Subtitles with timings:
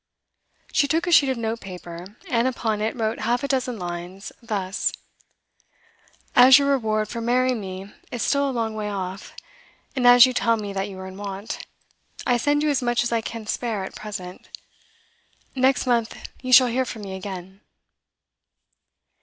[0.71, 4.91] She took a sheet of notepaper, and upon it wrote half a dozen lines, thus:
[6.35, 9.35] 'As your reward for marrying me is still a long way off,
[9.95, 11.67] and as you tell me that you are in want,
[12.25, 14.49] I send you as much as I can spare at present.
[15.53, 17.61] Next month you shall hear from me again.